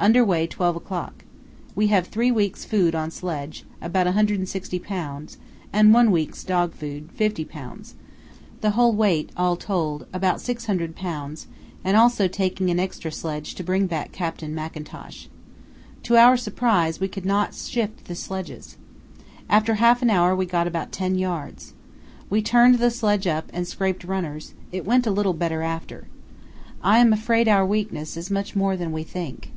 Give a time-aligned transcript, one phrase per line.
[0.00, 1.24] Under way 12 o'clock.
[1.74, 5.36] We have three weeks' food on sledge, about 160 lbs.,
[5.72, 7.94] and one week's dog food, 50 lbs.
[8.60, 11.46] The whole weight, all told, about 600 lbs.,
[11.82, 15.26] and also taking an extra sledge to bring back Captain Mackintosh.
[16.04, 18.76] To our surprise we could not shift the sledges.
[19.48, 21.74] After half an hour we got about ten yards.
[22.30, 26.06] We turned the sledge up and scraped runners; it went a little better after.
[26.84, 29.50] I am afraid our weakness is much more than we think.